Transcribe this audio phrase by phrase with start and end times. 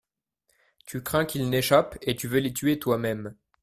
[0.87, 3.35] Tu crains qu'ils n'échappent, et tu veux les tuer toi-même.